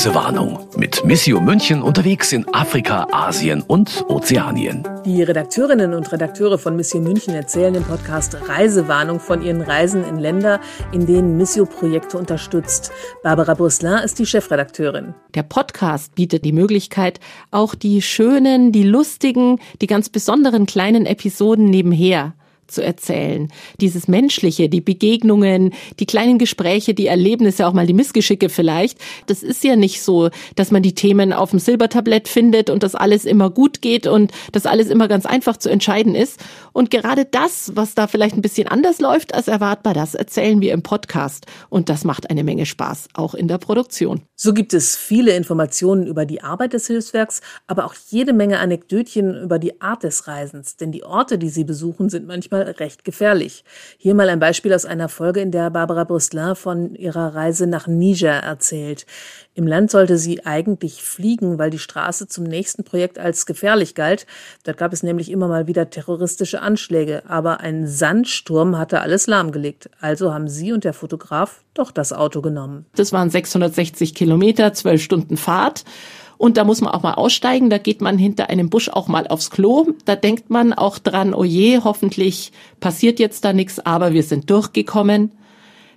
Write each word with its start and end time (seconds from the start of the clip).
Reisewarnung 0.00 0.66
mit 0.78 1.04
Missio 1.04 1.42
München 1.42 1.82
unterwegs 1.82 2.32
in 2.32 2.48
Afrika, 2.54 3.06
Asien 3.12 3.60
und 3.60 4.02
Ozeanien. 4.08 4.82
Die 5.04 5.22
Redakteurinnen 5.22 5.92
und 5.92 6.10
Redakteure 6.10 6.56
von 6.56 6.74
Missio 6.74 7.02
München 7.02 7.34
erzählen 7.34 7.74
im 7.74 7.84
Podcast 7.84 8.34
Reisewarnung 8.48 9.20
von 9.20 9.42
ihren 9.42 9.60
Reisen 9.60 10.02
in 10.04 10.18
Länder, 10.18 10.58
in 10.92 11.04
denen 11.04 11.36
Missio 11.36 11.66
Projekte 11.66 12.16
unterstützt. 12.16 12.90
Barbara 13.22 13.52
Brüsselin 13.52 14.02
ist 14.02 14.18
die 14.18 14.24
Chefredakteurin. 14.24 15.12
Der 15.34 15.42
Podcast 15.42 16.14
bietet 16.14 16.46
die 16.46 16.52
Möglichkeit, 16.52 17.20
auch 17.50 17.74
die 17.74 18.00
schönen, 18.00 18.72
die 18.72 18.84
lustigen, 18.84 19.60
die 19.82 19.86
ganz 19.86 20.08
besonderen 20.08 20.64
kleinen 20.64 21.04
Episoden 21.04 21.66
nebenher 21.66 22.32
zu 22.70 22.82
erzählen. 22.82 23.48
Dieses 23.80 24.08
Menschliche, 24.08 24.68
die 24.68 24.80
Begegnungen, 24.80 25.72
die 25.98 26.06
kleinen 26.06 26.38
Gespräche, 26.38 26.94
die 26.94 27.06
Erlebnisse, 27.06 27.66
auch 27.66 27.72
mal 27.72 27.86
die 27.86 27.94
Missgeschicke 27.94 28.48
vielleicht. 28.48 28.98
Das 29.26 29.42
ist 29.42 29.64
ja 29.64 29.76
nicht 29.76 30.02
so, 30.02 30.30
dass 30.56 30.70
man 30.70 30.82
die 30.82 30.94
Themen 30.94 31.32
auf 31.32 31.50
dem 31.50 31.58
Silbertablett 31.58 32.28
findet 32.28 32.70
und 32.70 32.82
dass 32.82 32.94
alles 32.94 33.24
immer 33.24 33.50
gut 33.50 33.82
geht 33.82 34.06
und 34.06 34.32
dass 34.52 34.66
alles 34.66 34.88
immer 34.88 35.08
ganz 35.08 35.26
einfach 35.26 35.56
zu 35.56 35.68
entscheiden 35.68 36.14
ist. 36.14 36.40
Und 36.72 36.90
gerade 36.90 37.24
das, 37.24 37.72
was 37.74 37.94
da 37.94 38.06
vielleicht 38.06 38.36
ein 38.36 38.42
bisschen 38.42 38.68
anders 38.68 39.00
läuft 39.00 39.34
als 39.34 39.48
erwartbar, 39.48 39.94
das 39.94 40.14
erzählen 40.14 40.60
wir 40.60 40.72
im 40.72 40.82
Podcast. 40.82 41.46
Und 41.68 41.88
das 41.88 42.04
macht 42.04 42.30
eine 42.30 42.44
Menge 42.44 42.66
Spaß, 42.66 43.08
auch 43.14 43.34
in 43.34 43.48
der 43.48 43.58
Produktion. 43.58 44.22
So 44.36 44.54
gibt 44.54 44.72
es 44.72 44.96
viele 44.96 45.32
Informationen 45.36 46.06
über 46.06 46.24
die 46.24 46.42
Arbeit 46.42 46.72
des 46.72 46.86
Hilfswerks, 46.86 47.40
aber 47.66 47.84
auch 47.84 47.94
jede 48.08 48.32
Menge 48.32 48.58
Anekdötchen 48.58 49.34
über 49.42 49.58
die 49.58 49.80
Art 49.80 50.02
des 50.02 50.26
Reisens. 50.26 50.76
Denn 50.76 50.92
die 50.92 51.04
Orte, 51.04 51.38
die 51.38 51.48
sie 51.48 51.64
besuchen, 51.64 52.08
sind 52.08 52.26
manchmal 52.26 52.59
manchmal 52.60 52.86
recht 52.86 53.04
gefährlich. 53.04 53.64
Hier 53.98 54.14
mal 54.14 54.28
ein 54.28 54.40
Beispiel 54.40 54.72
aus 54.72 54.84
einer 54.84 55.08
Folge, 55.08 55.40
in 55.40 55.50
der 55.50 55.70
Barbara 55.70 56.04
Brüsselin 56.04 56.54
von 56.54 56.94
ihrer 56.94 57.34
Reise 57.34 57.66
nach 57.66 57.86
Niger 57.86 58.32
erzählt. 58.32 59.06
Im 59.54 59.66
Land 59.66 59.90
sollte 59.90 60.16
sie 60.16 60.46
eigentlich 60.46 61.02
fliegen, 61.02 61.58
weil 61.58 61.70
die 61.70 61.78
Straße 61.78 62.28
zum 62.28 62.44
nächsten 62.44 62.84
Projekt 62.84 63.18
als 63.18 63.46
gefährlich 63.46 63.94
galt. 63.94 64.26
Dort 64.64 64.78
gab 64.78 64.92
es 64.92 65.02
nämlich 65.02 65.30
immer 65.30 65.48
mal 65.48 65.66
wieder 65.66 65.90
terroristische 65.90 66.62
Anschläge, 66.62 67.22
aber 67.28 67.60
ein 67.60 67.86
Sandsturm 67.86 68.78
hatte 68.78 69.00
alles 69.00 69.26
lahmgelegt. 69.26 69.90
Also 70.00 70.32
haben 70.32 70.48
sie 70.48 70.72
und 70.72 70.84
der 70.84 70.94
Fotograf 70.94 71.62
doch 71.74 71.90
das 71.90 72.12
Auto 72.12 72.40
genommen. 72.40 72.86
Das 72.94 73.12
waren 73.12 73.30
660 73.30 74.14
Kilometer, 74.14 74.72
zwölf 74.72 75.02
Stunden 75.02 75.36
Fahrt. 75.36 75.84
Und 76.40 76.56
da 76.56 76.64
muss 76.64 76.80
man 76.80 76.94
auch 76.94 77.02
mal 77.02 77.12
aussteigen, 77.12 77.68
da 77.68 77.76
geht 77.76 78.00
man 78.00 78.16
hinter 78.16 78.48
einem 78.48 78.70
Busch 78.70 78.88
auch 78.88 79.08
mal 79.08 79.26
aufs 79.26 79.50
Klo. 79.50 79.88
Da 80.06 80.16
denkt 80.16 80.48
man 80.48 80.72
auch 80.72 80.98
dran, 80.98 81.34
oh 81.34 81.44
je, 81.44 81.80
hoffentlich 81.84 82.50
passiert 82.80 83.20
jetzt 83.20 83.44
da 83.44 83.52
nichts, 83.52 83.78
aber 83.78 84.14
wir 84.14 84.22
sind 84.22 84.48
durchgekommen. 84.48 85.32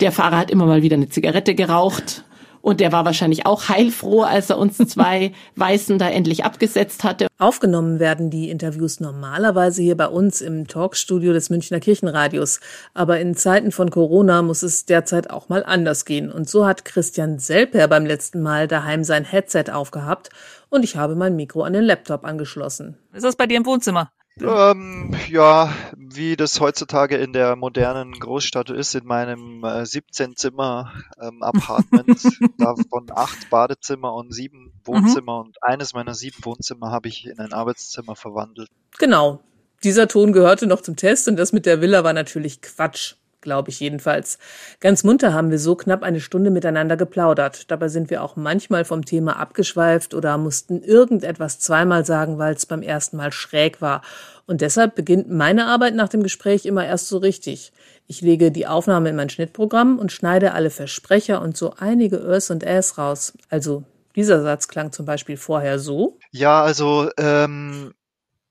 Der 0.00 0.10
Fahrer 0.10 0.38
hat 0.38 0.50
immer 0.50 0.66
mal 0.66 0.82
wieder 0.82 0.96
eine 0.96 1.08
Zigarette 1.08 1.54
geraucht 1.54 2.24
und 2.64 2.80
der 2.80 2.92
war 2.92 3.04
wahrscheinlich 3.04 3.44
auch 3.44 3.68
heilfroh, 3.68 4.22
als 4.22 4.48
er 4.48 4.56
uns 4.56 4.78
zwei 4.78 5.32
Weißen 5.56 5.98
da 5.98 6.08
endlich 6.08 6.46
abgesetzt 6.46 7.04
hatte. 7.04 7.26
Aufgenommen 7.38 8.00
werden 8.00 8.30
die 8.30 8.48
Interviews 8.48 9.00
normalerweise 9.00 9.82
hier 9.82 9.98
bei 9.98 10.08
uns 10.08 10.40
im 10.40 10.66
Talkstudio 10.66 11.34
des 11.34 11.50
Münchner 11.50 11.78
Kirchenradios. 11.78 12.60
Aber 12.94 13.20
in 13.20 13.36
Zeiten 13.36 13.70
von 13.70 13.90
Corona 13.90 14.40
muss 14.40 14.62
es 14.62 14.86
derzeit 14.86 15.28
auch 15.28 15.50
mal 15.50 15.62
anders 15.62 16.06
gehen. 16.06 16.32
Und 16.32 16.48
so 16.48 16.64
hat 16.64 16.86
Christian 16.86 17.38
Selper 17.38 17.86
beim 17.86 18.06
letzten 18.06 18.40
Mal 18.40 18.66
daheim 18.66 19.04
sein 19.04 19.26
Headset 19.26 19.64
aufgehabt 19.70 20.30
und 20.70 20.84
ich 20.84 20.96
habe 20.96 21.16
mein 21.16 21.36
Mikro 21.36 21.64
an 21.64 21.74
den 21.74 21.84
Laptop 21.84 22.24
angeschlossen. 22.24 22.96
Ist 23.12 23.24
das 23.24 23.36
bei 23.36 23.46
dir 23.46 23.58
im 23.58 23.66
Wohnzimmer? 23.66 24.10
Ähm, 24.40 25.14
ja, 25.28 25.72
wie 26.16 26.36
das 26.36 26.60
heutzutage 26.60 27.16
in 27.16 27.32
der 27.32 27.56
modernen 27.56 28.12
Großstadt 28.12 28.70
ist, 28.70 28.94
in 28.94 29.06
meinem 29.06 29.64
äh, 29.64 29.84
17 29.84 30.36
Zimmer 30.36 30.92
ähm, 31.20 31.42
Apartment, 31.42 32.22
davon 32.58 33.06
acht 33.10 33.50
Badezimmer 33.50 34.14
und 34.14 34.32
sieben 34.32 34.72
Wohnzimmer 34.84 35.40
mhm. 35.40 35.46
und 35.46 35.62
eines 35.62 35.94
meiner 35.94 36.14
sieben 36.14 36.44
Wohnzimmer 36.44 36.90
habe 36.90 37.08
ich 37.08 37.26
in 37.26 37.38
ein 37.38 37.52
Arbeitszimmer 37.52 38.16
verwandelt. 38.16 38.68
Genau. 38.98 39.42
Dieser 39.82 40.08
Ton 40.08 40.32
gehörte 40.32 40.66
noch 40.66 40.80
zum 40.80 40.96
Test 40.96 41.28
und 41.28 41.36
das 41.36 41.52
mit 41.52 41.66
der 41.66 41.80
Villa 41.80 42.04
war 42.04 42.12
natürlich 42.12 42.62
Quatsch 42.62 43.16
glaube 43.44 43.70
ich 43.70 43.78
jedenfalls. 43.78 44.38
Ganz 44.80 45.04
munter 45.04 45.32
haben 45.32 45.52
wir 45.52 45.60
so 45.60 45.76
knapp 45.76 46.02
eine 46.02 46.18
Stunde 46.18 46.50
miteinander 46.50 46.96
geplaudert. 46.96 47.70
Dabei 47.70 47.86
sind 47.86 48.10
wir 48.10 48.24
auch 48.24 48.34
manchmal 48.34 48.84
vom 48.84 49.04
Thema 49.04 49.38
abgeschweift 49.38 50.14
oder 50.14 50.36
mussten 50.36 50.82
irgendetwas 50.82 51.60
zweimal 51.60 52.04
sagen, 52.04 52.38
weil 52.38 52.54
es 52.54 52.66
beim 52.66 52.82
ersten 52.82 53.16
Mal 53.16 53.30
schräg 53.30 53.80
war. 53.80 54.02
Und 54.46 54.60
deshalb 54.60 54.96
beginnt 54.96 55.30
meine 55.30 55.66
Arbeit 55.66 55.94
nach 55.94 56.08
dem 56.08 56.24
Gespräch 56.24 56.66
immer 56.66 56.84
erst 56.84 57.08
so 57.08 57.18
richtig. 57.18 57.72
Ich 58.06 58.20
lege 58.20 58.50
die 58.50 58.66
Aufnahme 58.66 59.08
in 59.10 59.16
mein 59.16 59.30
Schnittprogramm 59.30 59.98
und 59.98 60.10
schneide 60.10 60.52
alle 60.52 60.70
Versprecher 60.70 61.40
und 61.40 61.56
so 61.56 61.74
einige 61.78 62.16
Ös 62.16 62.50
und 62.50 62.64
Äs 62.64 62.98
raus. 62.98 63.32
Also 63.48 63.84
dieser 64.16 64.42
Satz 64.42 64.68
klang 64.68 64.92
zum 64.92 65.06
Beispiel 65.06 65.36
vorher 65.36 65.78
so. 65.78 66.18
Ja, 66.30 66.62
also 66.62 67.10
ähm, 67.16 67.94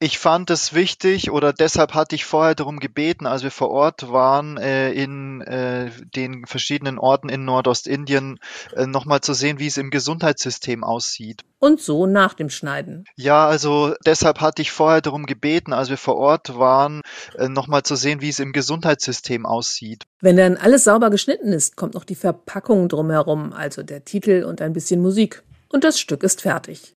ich 0.03 0.19
fand 0.19 0.50
es 0.50 0.74
wichtig 0.74 1.31
oder 1.31 1.53
deshalb 1.53 1.94
hatte 1.94 2.14
ich 2.16 2.25
vorher 2.25 2.56
darum 2.56 2.81
gebeten, 2.81 3.25
als 3.25 3.44
wir 3.44 3.52
vor 3.52 3.72
Ort 3.72 4.12
waren, 4.12 4.58
äh, 4.58 4.91
in 4.91 5.40
äh, 5.40 5.91
den 6.14 6.46
verschiedenen 6.46 7.00
Orten 7.00 7.30
in 7.30 7.46
Nordostindien, 7.46 8.38
äh, 8.75 8.86
nochmal 8.86 9.22
zu 9.22 9.34
sehen, 9.34 9.59
wie 9.59 9.68
es 9.68 9.78
im 9.78 9.91
Gesundheitssystem 9.91 10.84
aussieht. 10.84 11.44
Und 11.59 11.80
so 11.80 12.06
nach 12.06 12.34
dem 12.34 12.50
Schneiden. 12.50 13.06
Ja, 13.16 13.47
also 13.47 13.94
deshalb 14.06 14.41
hatte 14.41 14.62
ich 14.62 14.74
vorher 14.74 15.00
darum 15.00 15.25
gebeten, 15.25 15.72
als 15.72 15.90
wir 15.90 15.97
vor 15.97 16.18
Ort 16.18 16.59
waren, 16.59 17.02
äh, 17.38 17.47
nochmal 17.47 17.84
zu 17.84 17.96
sehen, 17.96 18.20
wie 18.20 18.28
es 18.28 18.40
im 18.40 18.52
Gesundheitssystem 18.52 19.46
aussieht. 19.46 20.03
Wenn 20.20 20.35
dann 20.35 20.58
alles 20.58 20.84
sauber 20.84 21.12
geschnitten 21.12 21.53
ist, 21.53 21.78
kommt 21.78 21.94
noch 21.94 22.03
die 22.03 22.16
Verpackung 22.16 22.90
drumherum, 22.90 23.53
also 23.53 23.84
der 23.84 24.03
Titel 24.03 24.44
und 24.44 24.62
ein 24.62 24.74
bisschen 24.74 25.02
Musik. 25.02 25.44
Und 25.70 25.85
das 25.85 25.97
Stück 25.97 26.24
ist 26.24 26.41
fertig. 26.41 26.94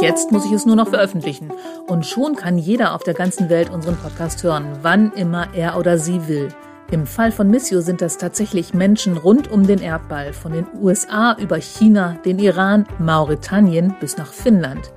Jetzt 0.00 0.32
muss 0.32 0.46
ich 0.46 0.52
es 0.52 0.64
nur 0.64 0.76
noch 0.76 0.88
veröffentlichen. 0.88 1.52
Und 1.86 2.06
schon 2.06 2.34
kann 2.34 2.56
jeder 2.56 2.94
auf 2.94 3.02
der 3.02 3.12
ganzen 3.12 3.50
Welt 3.50 3.68
unseren 3.68 3.96
Podcast 3.96 4.42
hören, 4.42 4.64
wann 4.80 5.12
immer 5.12 5.48
er 5.54 5.76
oder 5.76 5.98
sie 5.98 6.26
will. 6.26 6.48
Im 6.90 7.06
Fall 7.06 7.30
von 7.32 7.50
Missio 7.50 7.82
sind 7.82 8.00
das 8.00 8.16
tatsächlich 8.16 8.72
Menschen 8.72 9.18
rund 9.18 9.50
um 9.50 9.66
den 9.66 9.80
Erdball, 9.80 10.32
von 10.32 10.52
den 10.52 10.66
USA 10.80 11.36
über 11.38 11.56
China, 11.60 12.16
den 12.24 12.38
Iran, 12.38 12.86
Mauretanien 12.98 13.94
bis 14.00 14.16
nach 14.16 14.32
Finnland. 14.32 14.90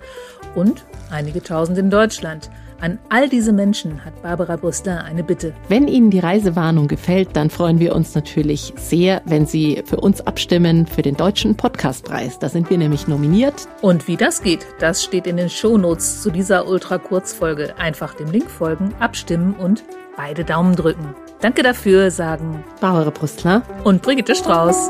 Und 0.56 0.86
einige 1.12 1.44
tausend 1.44 1.78
in 1.78 1.90
Deutschland. 1.90 2.50
An 2.84 3.00
all 3.08 3.30
diese 3.30 3.54
Menschen 3.54 4.04
hat 4.04 4.22
Barbara 4.24 4.58
Brüsselin 4.58 4.98
eine 4.98 5.24
Bitte. 5.24 5.54
Wenn 5.70 5.88
Ihnen 5.88 6.10
die 6.10 6.20
Reisewarnung 6.20 6.90
gefällt, 6.90 7.30
dann 7.32 7.50
freuen 7.50 7.80
wir 7.80 7.96
uns 7.96 8.14
natürlich 8.14 8.74
sehr, 8.76 9.22
wenn 9.24 9.46
Sie 9.46 9.84
für 9.86 10.02
uns 10.02 10.20
abstimmen 10.20 10.86
für 10.86 11.02
den 11.02 11.16
Deutschen 11.16 11.56
Podcastpreis. 11.56 12.40
Da 12.40 12.50
sind 12.50 12.70
wir 12.70 12.78
nämlich 12.78 13.08
nominiert. 13.08 13.70
Und 13.82 14.10
wie 14.10 14.18
das 14.18 14.42
geht, 14.42 14.68
das 14.80 15.02
steht 15.02 15.28
in 15.28 15.38
den 15.38 15.50
Shownotes 15.50 16.22
zu 16.22 16.30
dieser 16.30 16.68
Ultra-Kurzfolge. 16.68 17.74
Einfach 17.78 18.16
dem 18.16 18.30
Link 18.30 18.52
folgen, 18.52 18.94
abstimmen 19.00 19.54
und 19.54 19.86
beide 20.18 20.44
Daumen 20.44 20.76
drücken. 20.76 21.16
Danke 21.40 21.64
dafür, 21.64 22.12
sagen 22.12 22.66
Barbara 22.82 23.12
Brüsselin 23.12 23.62
und 23.86 24.02
Brigitte 24.02 24.36
Strauß. 24.36 24.90